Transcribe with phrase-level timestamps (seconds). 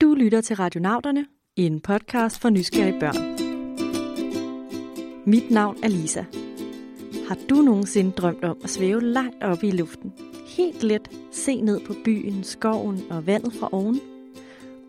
[0.00, 3.16] Du lytter til Radionauterne, en podcast for nysgerrige børn.
[5.26, 6.24] Mit navn er Lisa.
[7.28, 10.12] Har du nogensinde drømt om at svæve langt oppe i luften?
[10.56, 14.00] Helt let se ned på byen, skoven og vandet fra oven?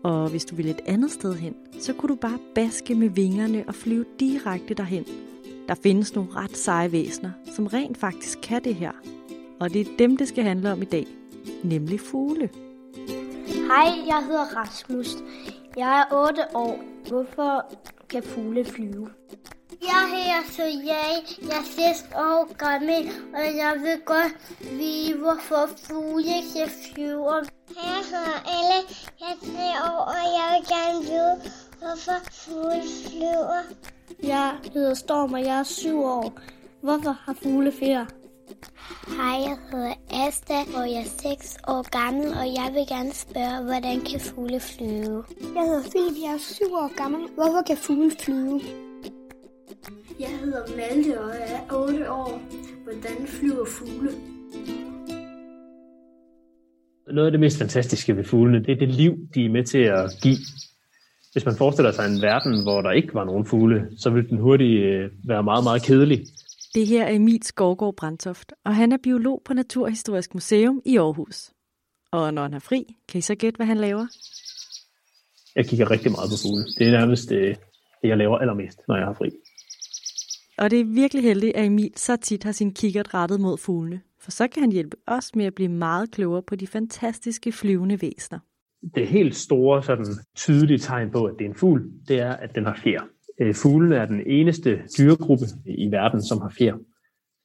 [0.02, 3.64] Og hvis du ville et andet sted hen, så kunne du bare baske med vingerne
[3.68, 5.04] og flyve direkte derhen.
[5.68, 8.92] Der findes nogle ret seje væsener, som rent faktisk kan det her.
[9.60, 11.06] Og det er dem, det skal handle om i dag,
[11.64, 12.50] nemlig fugle.
[13.66, 15.08] Hej, jeg hedder Rasmus.
[15.76, 16.78] Jeg er 8 år.
[17.08, 17.64] Hvorfor
[18.08, 19.10] kan fugle flyve?
[19.82, 21.12] Jeg hedder Sojay.
[21.48, 24.32] Jeg er 6 år gammel, og jeg vil godt
[24.78, 27.34] vide, hvorfor fugle kan flyve.
[27.84, 28.80] Jeg hedder Elle.
[29.20, 31.34] Jeg er 3 år, og jeg vil gerne vide,
[31.78, 33.62] hvorfor fugle flyver.
[34.22, 36.32] Jeg hedder Storm, og jeg er 7 år.
[36.80, 38.06] Hvorfor har fugle fjer?
[39.18, 39.94] Hej, jeg hedder
[40.26, 44.60] Asta, og jeg er 6 år gammel, og jeg vil gerne spørge, hvordan kan fugle
[44.60, 45.24] flyve?
[45.56, 47.20] Jeg hedder Philip, jeg er 7 år gammel.
[47.34, 48.60] Hvorfor kan fugle flyve?
[50.20, 52.40] Jeg hedder Malte, og jeg er 8 år.
[52.84, 54.10] Hvordan flyver fugle?
[57.14, 59.78] Noget af det mest fantastiske ved fuglene, det er det liv, de er med til
[59.78, 60.36] at give.
[61.32, 64.38] Hvis man forestiller sig en verden, hvor der ikke var nogen fugle, så ville den
[64.38, 66.24] hurtigt øh, være meget, meget kedelig.
[66.76, 71.50] Det her er Emil Skovgaard Brandtoft, og han er biolog på Naturhistorisk Museum i Aarhus.
[72.12, 74.06] Og når han er fri, kan I så gætte, hvad han laver?
[75.56, 76.64] Jeg kigger rigtig meget på fugle.
[76.78, 77.56] Det er nærmest øh,
[78.02, 79.30] det, jeg laver allermest, når jeg har fri.
[80.58, 84.00] Og det er virkelig heldigt, at Emil så tit har sin kikkert rettet mod fuglene,
[84.20, 88.02] for så kan han hjælpe os med at blive meget klogere på de fantastiske flyvende
[88.02, 88.38] væsener.
[88.94, 92.54] Det helt store, sådan tydelige tegn på, at det er en fugl, det er, at
[92.54, 93.15] den har fjer.
[93.40, 96.74] Øh, Fuglene er den eneste dyregruppe i verden, som har fjer.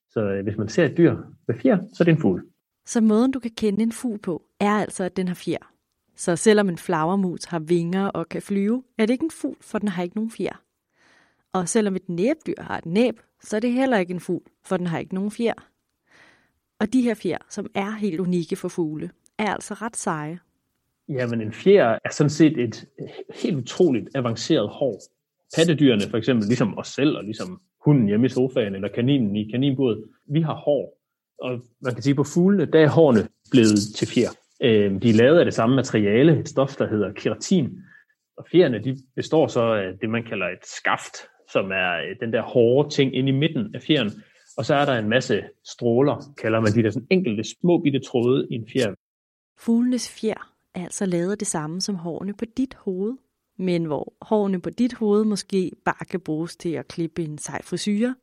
[0.09, 1.15] Så øh, hvis man ser et dyr
[1.47, 2.43] med fjer, så er det en fugl.
[2.85, 5.71] Så måden, du kan kende en fugl på, er altså, at den har fjer.
[6.15, 9.77] Så selvom en flagermus har vinger og kan flyve, er det ikke en fugl, for
[9.77, 10.61] den har ikke nogen fjer.
[11.53, 14.77] Og selvom et næbdyr har et næb, så er det heller ikke en fugl, for
[14.77, 15.53] den har ikke nogen fjer.
[16.79, 20.39] Og de her fjer, som er helt unikke for fugle, er altså ret seje.
[21.09, 22.87] Jamen en fjer er sådan set et
[23.35, 25.01] helt utroligt avanceret hår.
[25.55, 29.51] Pattedyrene for eksempel, ligesom os selv og ligesom hunden hjemme i sofaen eller kaninen i
[29.51, 30.97] kaninburet, vi har hår.
[31.39, 34.29] Og man kan sige, på fuglene, der er hårene blevet til fjer.
[34.63, 37.69] Øhm, de er lavet af det samme materiale, et stof, der hedder keratin.
[38.37, 41.15] Og fjerne, de består så af det, man kalder et skaft,
[41.51, 44.11] som er øh, den der hårde ting inde i midten af fjeren.
[44.57, 47.99] Og så er der en masse stråler, kalder man de der sådan enkelte små bitte
[47.99, 48.93] tråde i en fjer.
[49.59, 53.17] Fuglenes fjer er altså lavet det samme som hårene på dit hoved,
[53.61, 57.61] men hvor hårene på dit hoved måske bare kan bruges til at klippe en sej
[57.63, 58.15] frisyre,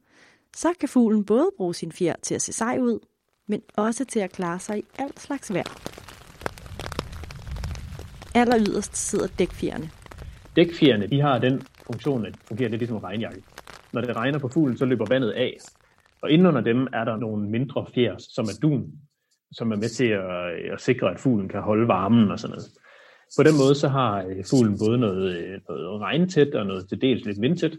[0.56, 2.98] så kan fuglen både bruge sin fjer til at se sej ud,
[3.46, 5.98] men også til at klare sig i alt slags vejr.
[8.34, 9.90] Aller yderst sidder dækfjerne.
[10.56, 13.42] Dækfjerne, de har den funktion, at fungerer lidt ligesom en regnjakke.
[13.92, 15.56] Når det regner på fuglen, så løber vandet af.
[16.22, 18.92] Og indenunder dem er der nogle mindre fjer, som er dun,
[19.52, 22.70] som er med til at, at sikre, at fuglen kan holde varmen og sådan noget.
[23.36, 27.40] På den måde så har fuglen både noget, noget regntæt og noget til dels lidt
[27.40, 27.76] vindtæt,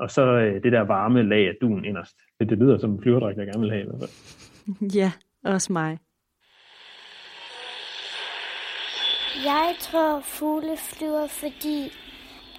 [0.00, 0.22] og så
[0.64, 2.16] det der varme lag af dun inderst.
[2.40, 4.90] Det, det lyder som en flyverdragt, jeg gerne vil have i hvert fald.
[5.00, 5.12] Ja,
[5.44, 5.98] også mig.
[9.44, 11.92] Jeg tror, fugle flyver, fordi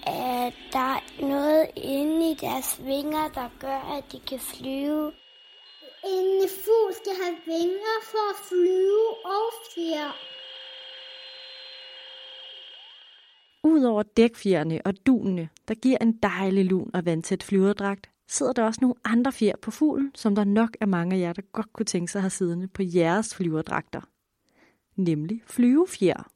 [0.07, 5.11] at der er noget inde i deres vinger, der gør, at de kan flyve.
[6.15, 9.07] En fugl skal have vinger for at flyve
[9.37, 10.11] og fjer.
[13.63, 18.79] Udover dækfjerne og dunene, der giver en dejlig lun og vandtæt flyverdragt, sidder der også
[18.81, 21.85] nogle andre fjer på fuglen, som der nok er mange af jer, der godt kunne
[21.85, 24.01] tænke sig at have siddende på jeres flyverdragter.
[24.95, 26.31] Nemlig flyvefjer.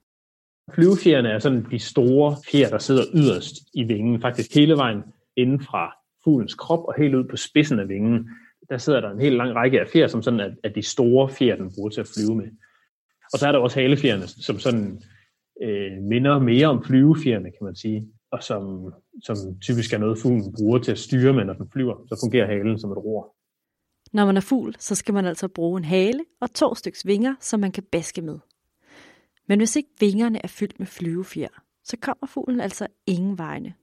[0.75, 5.03] Flyvefjerne er sådan de store fjer, der sidder yderst i vingen, faktisk hele vejen
[5.35, 8.29] inden fra fuglens krop og helt ud på spidsen af vingen.
[8.69, 11.29] Der sidder der en helt lang række af fjer, som sådan er, er de store
[11.29, 12.47] fjer, den bruger til at flyve med.
[13.33, 15.01] Og så er der også halefjerne, som sådan
[15.61, 18.93] øh, minder mere om flyvefjerne, kan man sige, og som,
[19.23, 21.95] som typisk er noget, fuglen bruger til at styre med, når den flyver.
[22.07, 23.35] Så fungerer halen som et ror.
[24.13, 27.35] Når man er fugl, så skal man altså bruge en hale og to styks vinger,
[27.39, 28.39] som man kan baske med.
[29.47, 33.73] Men hvis ikke vingerne er fyldt med flyvefjer, så kommer fuglen altså ingen vegne.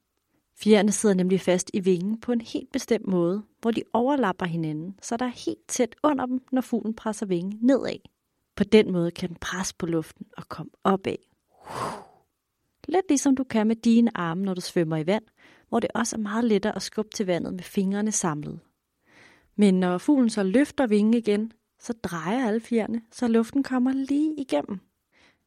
[0.57, 4.95] Fjerne sidder nemlig fast i vingen på en helt bestemt måde, hvor de overlapper hinanden,
[5.03, 7.99] så der er helt tæt under dem, når fuglen presser vingen nedad.
[8.57, 11.32] På den måde kan den presse på luften og komme opad.
[12.89, 15.25] Lidt ligesom du kan med dine arme, når du svømmer i vand,
[15.69, 18.61] hvor det også er meget lettere at skubbe til vandet med fingrene samlet.
[19.57, 24.35] Men når fuglen så løfter vingen igen, så drejer alle fjerne, så luften kommer lige
[24.39, 24.79] igennem.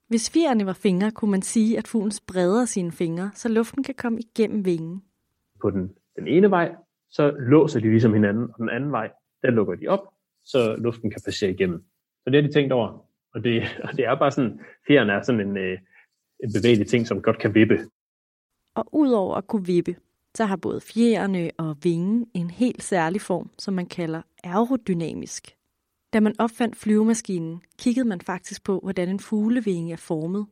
[0.07, 3.95] Hvis fjerne var fingre, kunne man sige, at fuglen spreder sine fingre, så luften kan
[3.95, 5.03] komme igennem vingen.
[5.61, 6.75] På den, den ene vej,
[7.09, 9.11] så låser de ligesom hinanden, og den anden vej,
[9.41, 10.07] der lukker de op,
[10.43, 11.83] så luften kan passere igennem.
[12.23, 13.05] Så det har de tænkt over.
[13.33, 15.77] Og det, og det er bare sådan, fjerne er sådan en, øh,
[16.43, 17.77] en bevægelig ting, som godt kan vippe.
[18.75, 19.95] Og udover at kunne vippe,
[20.35, 25.55] så har både fjerne og vingen en helt særlig form, som man kalder aerodynamisk.
[26.13, 30.45] Da man opfandt flyvemaskinen, kiggede man faktisk på, hvordan en fuglevinge er formet,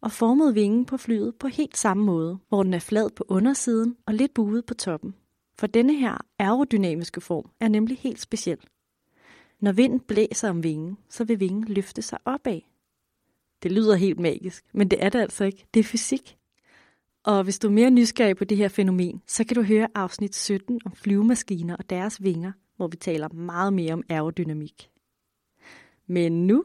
[0.00, 3.96] og formede vingen på flyet på helt samme måde, hvor den er flad på undersiden
[4.06, 5.14] og lidt buet på toppen.
[5.58, 8.58] For denne her aerodynamiske form er nemlig helt speciel.
[9.60, 12.60] Når vinden blæser om vingen, så vil vingen løfte sig opad.
[13.64, 15.66] Det lyder helt magisk, men det er det altså ikke.
[15.74, 16.36] Det er fysik.
[17.24, 20.36] Og hvis du er mere nysgerrig på det her fænomen, så kan du høre afsnit
[20.36, 24.90] 17 om flyvemaskiner og deres vinger, hvor vi taler meget mere om aerodynamik.
[26.06, 26.64] Men nu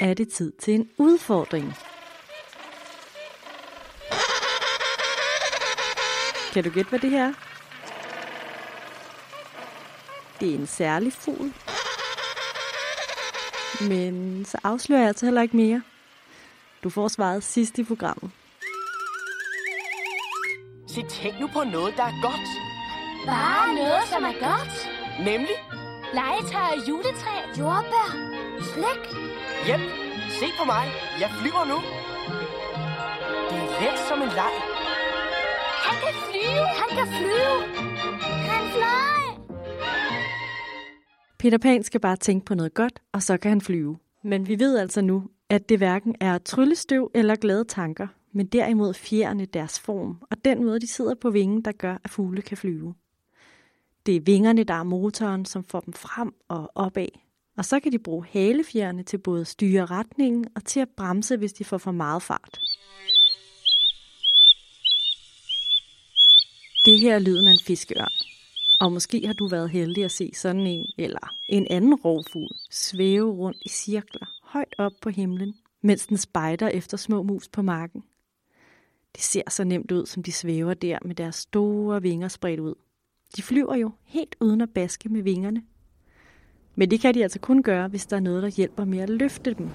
[0.00, 1.72] er det tid til en udfordring.
[6.52, 7.32] Kan du gætte, hvad det her er?
[10.40, 11.65] Det er en særlig fugl.
[13.80, 15.82] Men så afslører jeg altså heller ikke mere.
[16.84, 18.30] Du får svaret sidst i programmet.
[20.88, 22.48] Se, tænk nu på noget, der er godt.
[23.26, 24.74] Bare noget, som er godt.
[25.18, 25.56] Nemlig,
[26.14, 28.08] Legetøj, juletræ, jordbær,
[28.72, 29.02] slik.
[29.66, 29.80] hjem.
[30.40, 30.84] Se på mig.
[31.20, 31.78] Jeg flyver nu.
[33.50, 34.54] Det er let som en leg.
[35.86, 36.66] Han kan flyve.
[36.80, 37.56] Han kan flyve.
[38.50, 39.25] Han flyver.
[41.46, 43.98] Peter Pan skal bare tænke på noget godt, og så kan han flyve.
[44.24, 48.94] Men vi ved altså nu, at det hverken er tryllestøv eller glade tanker, men derimod
[48.94, 52.56] fjerne deres form, og den måde, de sidder på vingen, der gør, at fugle kan
[52.56, 52.94] flyve.
[54.06, 57.08] Det er vingerne, der er motoren, som får dem frem og opad.
[57.56, 61.36] Og så kan de bruge halefjerne til både at styre retningen og til at bremse,
[61.36, 62.60] hvis de får for meget fart.
[66.84, 68.35] Det her er lyden af en fiskeørn.
[68.80, 73.30] Og måske har du været heldig at se sådan en, eller en anden rovfugl, svæve
[73.32, 78.04] rundt i cirkler, højt op på himlen, mens den spejder efter små mus på marken.
[79.14, 82.74] Det ser så nemt ud, som de svæver der med deres store vinger spredt ud.
[83.36, 85.62] De flyver jo helt uden at baske med vingerne.
[86.74, 89.10] Men det kan de altså kun gøre, hvis der er noget, der hjælper med at
[89.10, 89.68] løfte dem.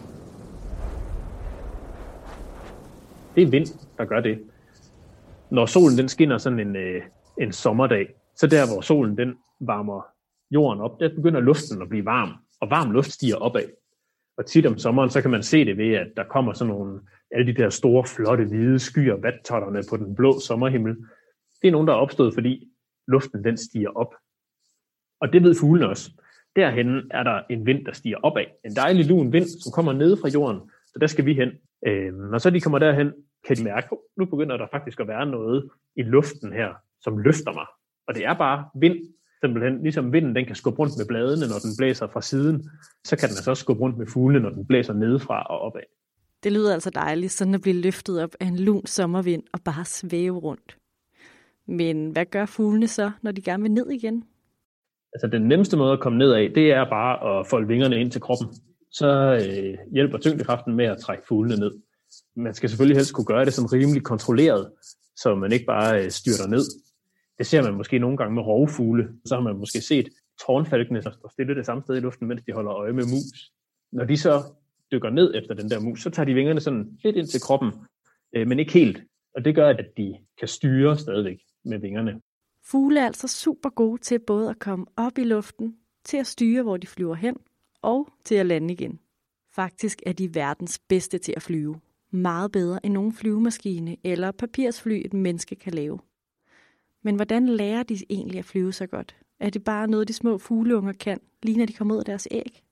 [3.35, 4.39] Det er vind, der gør det.
[5.49, 7.01] Når solen den skinner sådan en, øh,
[7.37, 10.01] en sommerdag, så der, hvor solen den varmer
[10.51, 12.29] jorden op, der begynder luften at blive varm,
[12.61, 13.69] og varm luft stiger opad.
[14.37, 17.01] Og tit om sommeren, så kan man se det ved, at der kommer sådan nogle,
[17.31, 20.95] alle de der store, flotte, hvide skyer, vattotterne på den blå sommerhimmel.
[21.61, 22.69] Det er nogen, der er opstået, fordi
[23.07, 24.15] luften den stiger op.
[25.21, 26.11] Og det ved fuglene også.
[26.55, 28.45] Derhen er der en vind, der stiger opad.
[28.65, 30.71] En dejlig lun vind, som kommer ned fra jorden.
[30.87, 31.49] Så der skal vi hen.
[31.87, 33.13] Øh, når så de kommer derhen,
[33.47, 37.17] kan de mærke, at nu begynder der faktisk at være noget i luften her, som
[37.17, 37.65] løfter mig.
[38.07, 38.97] Og det er bare vind,
[39.43, 39.83] simpelthen.
[39.83, 42.69] Ligesom vinden, den kan skubbe rundt med bladene, når den blæser fra siden,
[43.03, 45.81] så kan den altså også skubbe rundt med fuglene, når den blæser nedefra og opad.
[46.43, 49.85] Det lyder altså dejligt, sådan at blive løftet op af en lun sommervind og bare
[49.85, 50.77] svæve rundt.
[51.67, 54.23] Men hvad gør fuglene så, når de gerne vil ned igen?
[55.13, 58.11] Altså den nemmeste måde at komme ned af, det er bare at folde vingerne ind
[58.11, 58.47] til kroppen.
[58.91, 61.71] Så øh, hjælper tyngdekraften med at trække fuglene ned.
[62.35, 64.71] Man skal selvfølgelig helst kunne gøre det sådan rimelig kontrolleret,
[65.15, 66.65] så man ikke bare øh, styrter ned.
[67.37, 69.09] Det ser man måske nogle gange med rovfugle.
[69.25, 70.09] Så har man måske set
[70.45, 73.51] tårnfalkene, der står stille det samme sted i luften, mens de holder øje med mus.
[73.91, 74.43] Når de så
[74.91, 77.71] dykker ned efter den der mus, så tager de vingerne sådan lidt ind til kroppen,
[78.35, 79.03] øh, men ikke helt.
[79.35, 82.21] Og det gør, at de kan styre stadigvæk med vingerne.
[82.65, 86.63] Fugle er altså super gode til både at komme op i luften, til at styre,
[86.63, 87.35] hvor de flyver hen,
[87.81, 88.99] og til at lande igen.
[89.55, 91.79] Faktisk er de verdens bedste til at flyve.
[92.11, 95.99] Meget bedre end nogen flyvemaskine eller papirsfly, et menneske kan lave.
[97.03, 99.15] Men hvordan lærer de egentlig at flyve så godt?
[99.39, 102.27] Er det bare noget, de små fugleunger kan, lige når de kommer ud af deres
[102.31, 102.63] æg?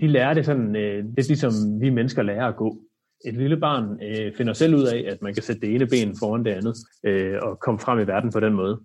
[0.00, 2.78] De lærer det sådan, øh, det er ligesom vi mennesker lærer at gå.
[3.24, 6.16] Et lille barn øh, finder selv ud af, at man kan sætte det ene ben
[6.18, 8.80] foran det andet, øh, og komme frem i verden på den måde.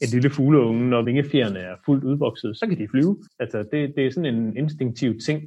[0.00, 3.18] En lille fugleunge, når vingefjerne er fuldt udvokset, så kan de flyve.
[3.38, 5.42] Altså, det, det er sådan en instinktiv ting.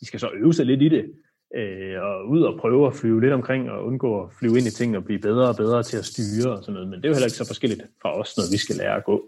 [0.00, 1.12] De skal så øve sig lidt i det,
[1.56, 4.70] øh, og ud og prøve at flyve lidt omkring, og undgå at flyve ind i
[4.70, 6.88] ting, og blive bedre og bedre til at styre og sådan noget.
[6.88, 9.04] Men det er jo heller ikke så forskelligt fra os, når vi skal lære at
[9.04, 9.22] gå.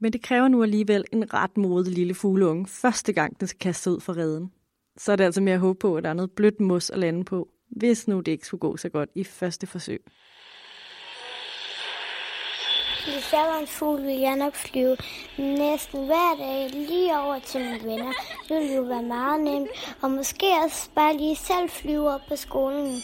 [0.00, 3.90] Men det kræver nu alligevel en ret modig lille fugleunge, første gang den skal kaste
[3.90, 4.52] ud for redden.
[4.96, 6.98] Så er det altså mere at håbe på, at der er noget blødt mos at
[6.98, 10.00] lande på, hvis nu det ikke skulle gå så godt i første forsøg.
[13.14, 14.96] Hvis jeg var en fugl, ville jeg nok flyve
[15.38, 18.12] næsten hver dag lige over til mine venner.
[18.48, 19.68] Det ville jo være meget nemt.
[20.02, 23.02] Og måske også bare lige selv flyve op på skolen.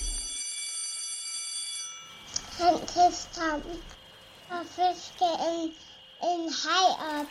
[2.58, 3.74] Han kan stamme
[4.50, 5.72] og fiske en,
[6.30, 7.26] en hej op.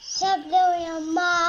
[0.00, 1.45] Så blev jeg meget.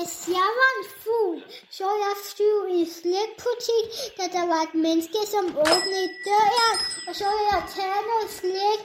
[0.00, 1.38] Hvis jeg var en fugl,
[1.70, 3.86] så jeg syv i en slikbutik,
[4.18, 6.76] da der var et menneske, som åbnede døren,
[7.08, 8.80] og så ville jeg tage noget slik,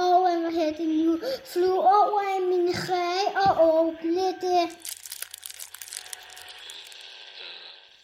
[0.00, 1.12] og øh, hvad hedder det nu,
[1.52, 4.64] flyve over i min ræg og åbne det.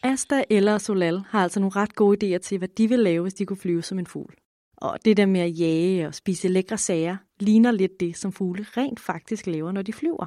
[0.03, 3.35] Asta, eller Solal har altså nogle ret gode idéer til, hvad de vil lave, hvis
[3.35, 4.35] de kunne flyve som en fugl.
[4.77, 8.67] Og det der med at jage og spise lækre sager, ligner lidt det, som fugle
[8.77, 10.27] rent faktisk laver, når de flyver.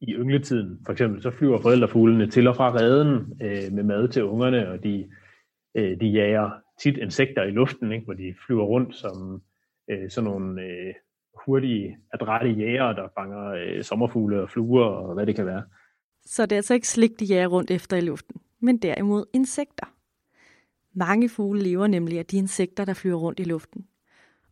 [0.00, 4.24] I yngletiden, for eksempel, så flyver forældrefuglene til og fra reden øh, med mad til
[4.24, 5.10] ungerne, og de,
[5.74, 6.50] øh, de jager
[6.82, 9.42] tit insekter i luften, ikke, hvor de flyver rundt som
[9.90, 10.94] øh, sådan nogle øh,
[11.44, 15.62] hurtige, adrette jæger, der fanger øh, sommerfugle og fluer og hvad det kan være.
[16.24, 19.86] Så det er altså ikke slik, de jager rundt efter i luften, men derimod insekter.
[20.92, 23.86] Mange fugle lever nemlig af de insekter, der flyver rundt i luften.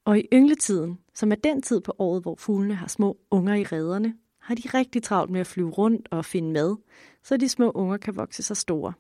[0.05, 3.63] Og i yngletiden, som er den tid på året, hvor fuglene har små unger i
[3.63, 6.77] rederne, har de rigtig travlt med at flyve rundt og finde mad,
[7.23, 8.93] så de små unger kan vokse sig store.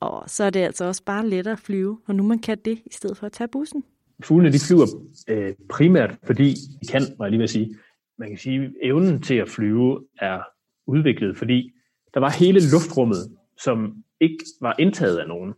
[0.00, 2.82] Og så er det altså også bare lettere at flyve, når nu man kan det,
[2.86, 3.84] i stedet for at tage bussen.
[4.24, 4.86] Fuglene de flyver
[5.28, 7.74] øh, primært, fordi de kan, må jeg lige vil sige.
[8.18, 10.42] Man kan sige, at evnen til at flyve er
[10.86, 11.72] udviklet, fordi
[12.14, 15.54] der var hele luftrummet, som ikke var indtaget af nogen.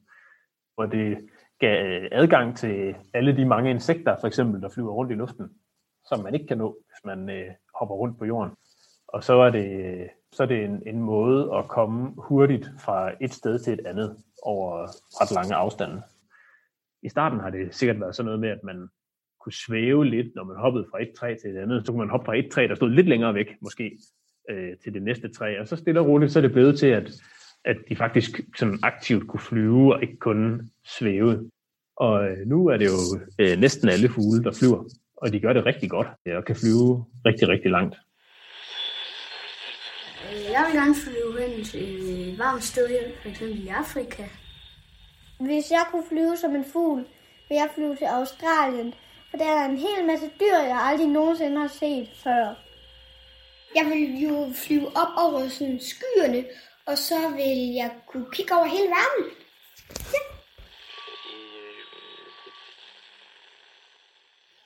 [0.77, 1.19] Og det
[1.61, 5.47] gav øh, adgang til alle de mange insekter, for eksempel, der flyver rundt i luften,
[6.09, 8.51] som man ikke kan nå, hvis man øh, hopper rundt på jorden.
[9.15, 13.33] Og så er det, så er det en, en måde at komme hurtigt fra et
[13.33, 14.87] sted til et andet over
[15.21, 16.03] ret lange afstande.
[17.03, 18.89] I starten har det sikkert været sådan noget med, at man
[19.41, 21.87] kunne svæve lidt, når man hoppede fra et træ til et andet.
[21.87, 23.99] Så kunne man hoppe fra et træ, der stod lidt længere væk, måske,
[24.51, 25.61] øh, til det næste træ.
[25.61, 27.13] Og så stille og roligt, så er det blevet til, at,
[27.65, 31.51] at de faktisk sådan aktivt kunne flyve og ikke kun svæve.
[31.97, 34.85] Og øh, nu er det jo øh, næsten alle fugle, der flyver,
[35.17, 37.97] og de gør det rigtig godt og kan flyve rigtig, rigtig langt.
[40.35, 41.85] Jeg vil gerne flyve hen til
[42.31, 44.25] et varmt sted her, for eksempel i Afrika.
[45.41, 47.01] Hvis jeg kunne flyve som en fugl,
[47.49, 48.95] vil jeg flyve til Australien,
[49.31, 52.45] for der er en hel masse dyr, jeg aldrig nogensinde har set før.
[53.75, 56.45] Jeg vil jo flyve op over sådan skyerne,
[56.87, 59.25] og så vil jeg kunne kigge over hele verden.
[60.15, 60.23] Ja.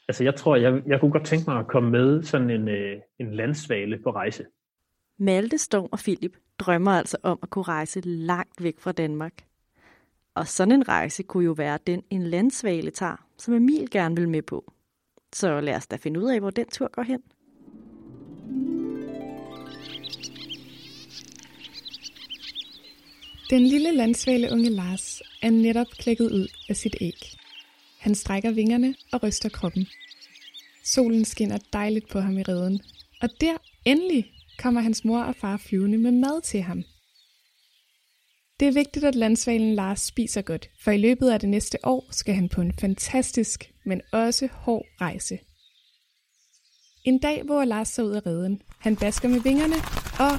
[0.08, 2.96] Altså, jeg tror, jeg, jeg kunne godt tænke mig at komme med sådan en, øh,
[3.18, 4.44] en landsvale på rejse.
[5.18, 9.44] Malte, Storm og Philip drømmer altså om at kunne rejse langt væk fra Danmark.
[10.34, 14.28] Og sådan en rejse kunne jo være den, en landsvale tager, som Emil gerne vil
[14.28, 14.72] med på.
[15.32, 17.22] Så lad os da finde ud af, hvor den tur går hen.
[23.50, 27.20] Den lille landsvale unge Lars er netop klækket ud af sit æg.
[27.98, 29.86] Han strækker vingerne og ryster kroppen.
[30.84, 32.80] Solen skinner dejligt på ham i reden,
[33.22, 36.82] og der endelig kommer hans mor og far flyvende med mad til ham.
[38.60, 42.06] Det er vigtigt, at landsvalen Lars spiser godt, for i løbet af det næste år
[42.10, 45.38] skal han på en fantastisk, men også hård rejse.
[47.04, 48.62] En dag, hvor Lars så ud af redden.
[48.78, 49.74] Han basker med vingerne,
[50.20, 50.38] og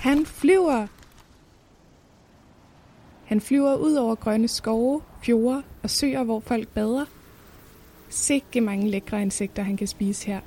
[0.00, 0.86] han flyver.
[3.24, 7.04] Han flyver ud over grønne skove, fjorde og søer, hvor folk bader.
[8.08, 10.40] Sikke mange lækre insekter, han kan spise her.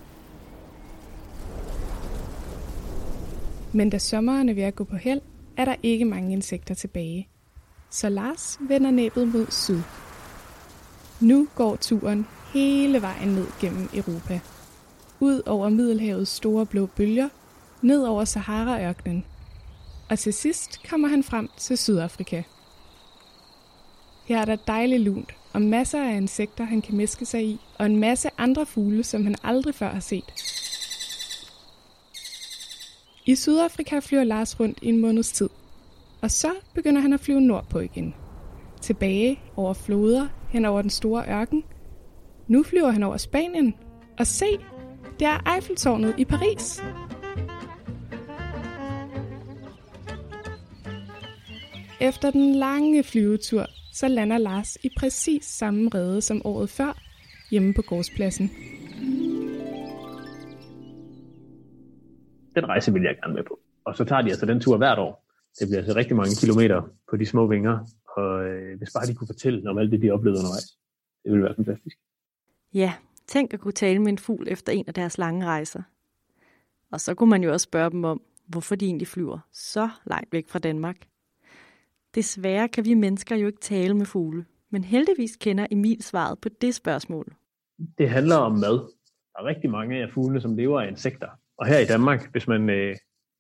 [3.76, 5.22] Men da sommeren er ved at gå på held,
[5.58, 7.28] er der ikke mange insekter tilbage.
[7.90, 9.82] Så Lars vender næbet mod syd.
[11.22, 14.40] Nu går turen hele vejen ned gennem Europa.
[15.20, 17.30] Ud over Middelhavets store blå bølger,
[17.82, 19.26] ned over Saharaørkenen.
[20.10, 22.42] Og til sidst kommer han frem til Sydafrika.
[24.26, 27.86] Her er der dejligt lunt og masser af insekter, han kan mæske sig i, og
[27.86, 30.34] en masse andre fugle, som han aldrig før har set.
[33.28, 35.50] I Sydafrika flyver Lars rundt i en måneds tid,
[36.22, 38.14] og så begynder han at flyve nordpå igen.
[38.82, 41.64] Tilbage over floder, hen over den store ørken.
[42.48, 43.74] Nu flyver han over Spanien,
[44.20, 44.46] og se,
[45.20, 46.82] det er Eiffeltårnet i Paris.
[52.02, 57.02] Efter den lange flyvetur, så lander Lars i præcis samme rede som året før,
[57.52, 58.52] hjemme på gårdspladsen.
[62.56, 63.60] Den rejse vil jeg gerne med på.
[63.86, 65.26] Og så tager de altså den tur hvert år.
[65.60, 67.80] Det bliver altså rigtig mange kilometer på de små vinger,
[68.18, 70.78] og øh, hvis bare de kunne fortælle om alt det, de oplevede undervejs,
[71.24, 71.98] det ville være fantastisk.
[72.74, 72.94] Ja,
[73.28, 75.82] tænk at kunne tale med en fugl efter en af deres lange rejser.
[76.92, 80.34] Og så kunne man jo også spørge dem om, hvorfor de egentlig flyver så langt
[80.34, 81.08] væk fra Danmark.
[82.16, 86.50] Desværre kan vi mennesker jo ikke tale med fugle, men heldigvis kender Emil svaret på
[86.50, 87.34] det spørgsmål.
[87.98, 88.74] Det handler om mad.
[89.34, 91.28] Der er rigtig mange af fuglene, som lever af insekter.
[91.58, 92.96] Og her i Danmark, hvis man øh,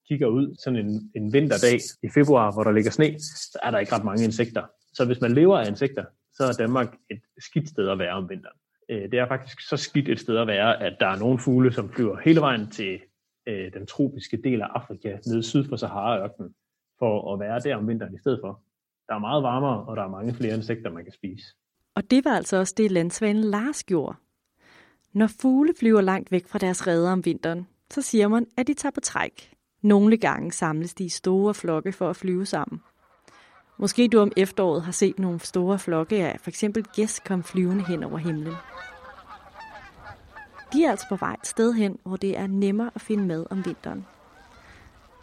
[0.07, 3.79] kigger ud sådan en, en vinterdag i februar, hvor der ligger sne, så er der
[3.79, 4.63] ikke ret mange insekter.
[4.93, 8.29] Så hvis man lever af insekter, så er Danmark et skidt sted at være om
[8.29, 8.57] vinteren.
[8.89, 11.73] Øh, det er faktisk så skidt et sted at være, at der er nogle fugle,
[11.73, 12.99] som flyver hele vejen til
[13.47, 16.55] øh, den tropiske del af Afrika, nede syd for Sahara-ørkenen,
[16.99, 18.61] for at være der om vinteren i stedet for.
[19.07, 21.45] Der er meget varmere, og der er mange flere insekter, man kan spise.
[21.95, 24.15] Og det var altså også det, landsvanen Lars gjorde.
[25.13, 28.73] Når fugle flyver langt væk fra deres redder om vinteren, så siger man, at de
[28.73, 29.51] tager på træk.
[29.81, 32.81] Nogle gange samles de i store flokke for at flyve sammen.
[33.77, 37.85] Måske du om efteråret har set nogle store flokke af for eksempel gæs komme flyvende
[37.85, 38.53] hen over himlen.
[40.73, 43.45] De er altså på vej et sted hen, hvor det er nemmere at finde mad
[43.49, 44.05] om vinteren.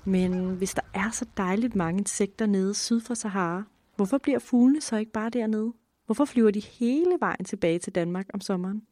[0.04, 3.64] Men hvis der er så dejligt mange insekter nede syd for Sahara,
[3.97, 5.73] hvorfor bliver fuglene så ikke bare dernede?
[6.07, 8.83] Hvorfor flyver de hele vejen tilbage til Danmark om sommeren?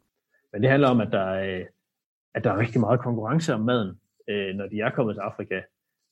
[0.52, 1.64] Men det handler om, at der er,
[2.34, 5.60] at der er rigtig meget konkurrence om maden, øh, når de er kommet til Afrika.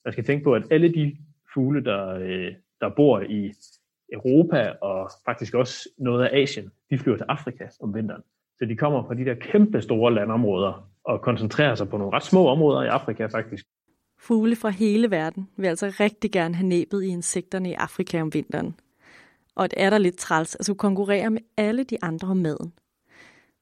[0.05, 1.17] Man skal tænke på, at alle de
[1.55, 3.53] fugle, der, øh, der bor i
[4.13, 8.23] Europa og faktisk også noget af Asien, de flyver til Afrika om vinteren.
[8.59, 12.23] Så de kommer fra de der kæmpe store landområder og koncentrerer sig på nogle ret
[12.23, 13.67] små områder i Afrika faktisk.
[14.21, 18.35] Fugle fra hele verden vil altså rigtig gerne have næbet i insekterne i Afrika om
[18.35, 18.75] vinteren.
[19.55, 22.73] Og det er der lidt træls at skulle konkurrere med alle de andre om maden.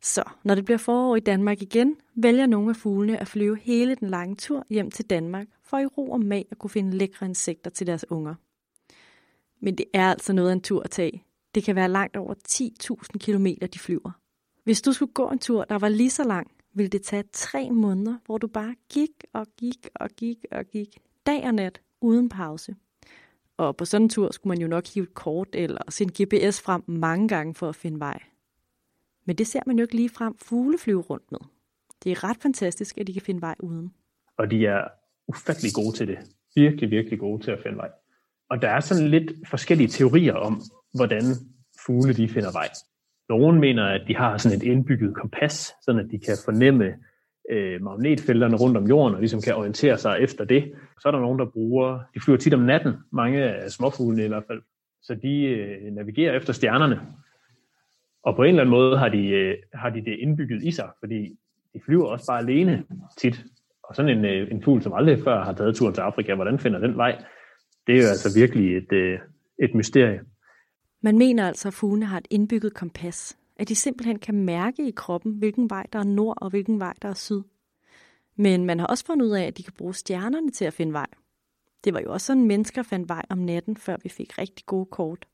[0.02, 3.94] Så når det bliver forår i Danmark igen, vælger nogle af fuglene at flyve hele
[3.94, 7.26] den lange tur hjem til Danmark, for i ro og mag at kunne finde lækre
[7.26, 8.34] insekter til deres unger.
[9.60, 11.24] Men det er altså noget af en tur at tage.
[11.54, 14.10] Det kan være langt over 10.000 km, de flyver.
[14.64, 17.70] Hvis du skulle gå en tur, der var lige så lang, ville det tage tre
[17.70, 22.28] måneder, hvor du bare gik og gik og gik og gik, dag og nat, uden
[22.28, 22.76] pause.
[23.56, 26.60] Og på sådan en tur skulle man jo nok hive et kort eller sin GPS
[26.60, 28.22] frem mange gange for at finde vej.
[29.26, 31.38] Men det ser man jo ikke lige frem fugle flyve rundt med.
[32.04, 33.92] Det er ret fantastisk, at de kan finde vej uden.
[34.38, 34.88] Og de er
[35.28, 36.18] ufattelig gode til det.
[36.54, 37.90] Virkelig, virkelig gode til at finde vej.
[38.50, 40.60] Og der er sådan lidt forskellige teorier om,
[40.94, 41.22] hvordan
[41.86, 42.68] fugle de finder vej.
[43.28, 46.94] Nogle mener, at de har sådan et indbygget kompas, sådan at de kan fornemme
[47.50, 50.72] øh, magnetfelterne rundt om jorden, og ligesom kan orientere sig efter det.
[51.00, 54.28] Så er der nogen, der bruger, de flyver tit om natten, mange af småfuglene i
[54.28, 54.62] hvert fald,
[55.02, 57.00] så de øh, navigerer efter stjernerne.
[58.26, 60.90] Og på en eller anden måde har de, øh, har de det indbygget i sig,
[60.98, 61.38] fordi
[61.74, 62.84] de flyver også bare alene
[63.18, 63.44] tit.
[63.82, 66.58] Og sådan en, øh, en fugl, som aldrig før har taget turen til Afrika, hvordan
[66.58, 67.24] finder den vej?
[67.86, 69.18] Det er jo altså virkelig et, øh,
[69.62, 70.20] et mysterie.
[71.00, 73.38] Man mener altså, at fuglene har et indbygget kompas.
[73.56, 76.94] At de simpelthen kan mærke i kroppen, hvilken vej der er nord og hvilken vej
[77.02, 77.42] der er syd.
[78.36, 80.92] Men man har også fundet ud af, at de kan bruge stjernerne til at finde
[80.92, 81.06] vej.
[81.84, 84.86] Det var jo også sådan, mennesker fandt vej om natten, før vi fik rigtig gode
[84.86, 85.26] kort.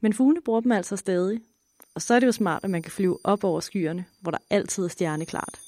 [0.00, 1.40] Men fuglene bruger dem altså stadig.
[1.94, 4.38] Og så er det jo smart, at man kan flyve op over skyerne, hvor der
[4.50, 5.60] altid er stjerneklart.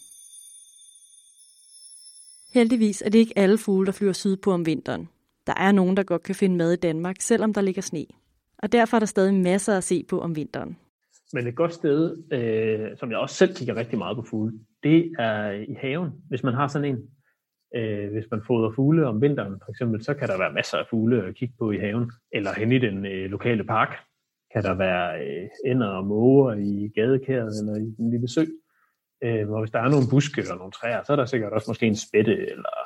[2.55, 5.09] Heldigvis er det ikke alle fugle, der flyver sydpå om vinteren.
[5.47, 8.07] Der er nogen, der godt kan finde mad i Danmark, selvom der ligger sne.
[8.59, 10.77] Og derfor er der stadig masser at se på om vinteren.
[11.33, 15.13] Men et godt sted, øh, som jeg også selv kigger rigtig meget på fugle, det
[15.19, 16.99] er i haven, hvis man har sådan en.
[17.77, 20.87] Øh, hvis man fodrer fugle om vinteren, for eksempel, så kan der være masser af
[20.91, 22.13] fugle at kigge på i haven.
[22.33, 23.97] Eller hen i den øh, lokale park
[24.57, 28.45] kan der være øh, ender og måger i gadekæret eller i den lille sø.
[29.25, 31.71] Øh, og hvis der er nogle buske eller nogle træer, så er der sikkert også
[31.71, 32.77] måske en spætte eller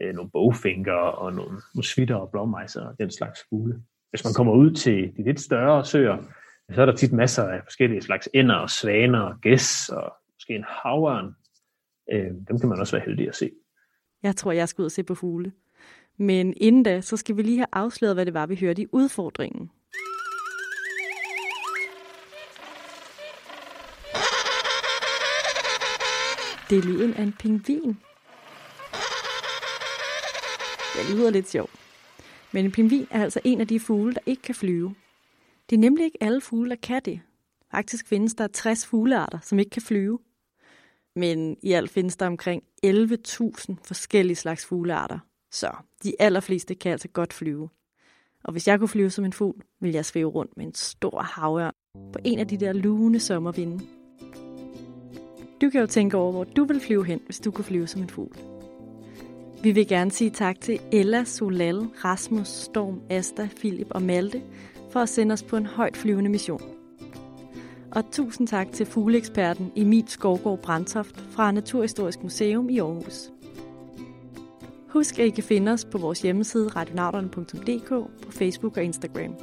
[0.00, 3.82] øh, nogle bogfinker og nogle musvitter og blåmejser og den slags fugle.
[4.10, 6.18] Hvis man kommer ud til de lidt større søer,
[6.72, 10.54] så er der tit masser af forskellige slags ender og svaner og gæs og måske
[10.54, 11.34] en havørn.
[12.12, 13.50] Øh, dem kan man også være heldig at se.
[14.22, 15.52] Jeg tror, jeg skal ud og se på fugle.
[16.16, 18.86] Men inden da, så skal vi lige have afsløret, hvad det var, vi hørte i
[18.92, 19.70] udfordringen.
[26.74, 27.98] Det er lyden af en pingvin.
[30.96, 31.70] Det lyder lidt sjovt.
[32.52, 34.94] Men en pingvin er altså en af de fugle, der ikke kan flyve.
[35.70, 37.20] Det er nemlig ikke alle fugle, der kan det.
[37.70, 40.18] Faktisk findes der 60 fuglearter, som ikke kan flyve.
[41.16, 45.18] Men i alt findes der omkring 11.000 forskellige slags fuglearter.
[45.50, 47.68] Så de allerfleste kan altså godt flyve.
[48.44, 51.22] Og hvis jeg kunne flyve som en fugl, ville jeg svæve rundt med en stor
[51.22, 51.74] havørn
[52.12, 53.86] på en af de der lune sommervinde.
[55.60, 58.02] Du kan jo tænke over, hvor du vil flyve hen, hvis du kunne flyve som
[58.02, 58.36] en fugl.
[59.62, 64.42] Vi vil gerne sige tak til Ella, Solal, Rasmus, Storm, Asta, Philip og Malte
[64.90, 66.62] for at sende os på en højt flyvende mission.
[67.90, 73.30] Og tusind tak til fugleeksperten Emil Skovgaard Brandtoft fra Naturhistorisk Museum i Aarhus.
[74.88, 77.88] Husk, at I kan finde os på vores hjemmeside radionauterne.dk
[78.22, 79.34] på Facebook og Instagram.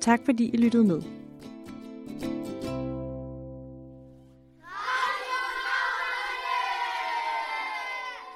[0.00, 1.02] Tak fordi I lyttede med.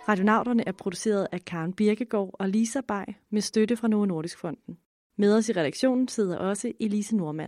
[0.08, 4.78] Radionauterne er produceret af Karen Birkegaard og Lisa Bay med støtte fra Novo Nordisk Fonden.
[5.18, 7.46] Med os i redaktionen sidder også Elise Normand.